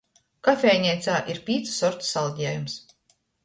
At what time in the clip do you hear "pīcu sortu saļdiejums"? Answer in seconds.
1.51-2.83